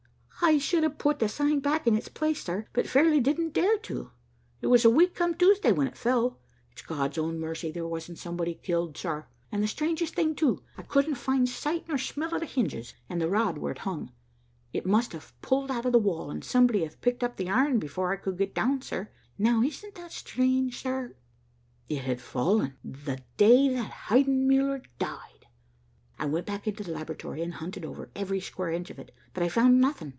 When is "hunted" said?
27.53-27.85